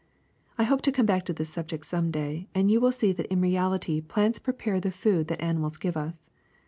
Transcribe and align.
I 0.57 0.63
hope 0.63 0.81
to 0.81 0.91
come 0.91 1.05
back 1.05 1.25
to 1.25 1.33
this 1.33 1.51
subject 1.51 1.85
some 1.85 2.09
day, 2.09 2.47
and 2.55 2.71
you 2.71 2.81
will 2.81 2.91
see 2.91 3.11
that 3.11 3.27
in 3.31 3.39
reality 3.39 4.01
plants 4.01 4.39
prepare 4.39 4.79
the 4.79 4.89
food 4.89 5.27
that 5.27 5.39
animals 5.43 5.77
give 5.77 5.95
us. 5.95 6.31